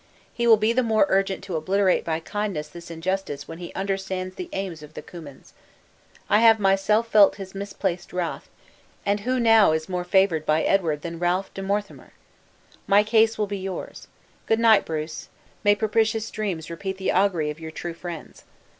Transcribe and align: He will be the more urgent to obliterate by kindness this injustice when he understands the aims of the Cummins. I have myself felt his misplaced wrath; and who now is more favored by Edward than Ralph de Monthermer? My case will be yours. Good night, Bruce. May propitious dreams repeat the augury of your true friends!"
He 0.33 0.47
will 0.47 0.57
be 0.57 0.73
the 0.73 0.81
more 0.81 1.05
urgent 1.09 1.43
to 1.43 1.55
obliterate 1.55 2.03
by 2.03 2.19
kindness 2.21 2.67
this 2.67 2.89
injustice 2.89 3.47
when 3.47 3.59
he 3.59 3.71
understands 3.75 4.33
the 4.33 4.49
aims 4.51 4.81
of 4.81 4.95
the 4.95 5.03
Cummins. 5.03 5.53
I 6.27 6.39
have 6.39 6.59
myself 6.59 7.07
felt 7.07 7.35
his 7.35 7.53
misplaced 7.53 8.11
wrath; 8.11 8.49
and 9.05 9.19
who 9.19 9.39
now 9.39 9.73
is 9.73 9.87
more 9.87 10.03
favored 10.03 10.43
by 10.43 10.63
Edward 10.63 11.03
than 11.03 11.19
Ralph 11.19 11.53
de 11.53 11.61
Monthermer? 11.61 12.13
My 12.87 13.03
case 13.03 13.37
will 13.37 13.45
be 13.45 13.59
yours. 13.59 14.07
Good 14.47 14.57
night, 14.59 14.85
Bruce. 14.85 15.29
May 15.63 15.75
propitious 15.75 16.31
dreams 16.31 16.71
repeat 16.71 16.97
the 16.97 17.11
augury 17.11 17.51
of 17.51 17.59
your 17.59 17.69
true 17.69 17.93
friends!" 17.93 18.43